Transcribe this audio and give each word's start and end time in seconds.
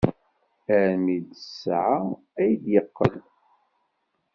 Armi 0.77 1.17
d 1.25 1.27
ttesɛa 1.27 1.95
ay 2.39 2.51
d-yeqqel. 2.63 3.13